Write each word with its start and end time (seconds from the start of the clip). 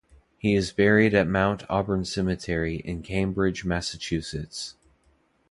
He 0.39 0.55
is 0.55 0.73
buried 0.73 1.13
at 1.13 1.27
Mount 1.27 1.63
Auburn 1.69 2.05
Cemetery 2.05 2.77
in 2.77 3.03
Cambridge, 3.03 3.63
Massachusetts. 3.63 4.75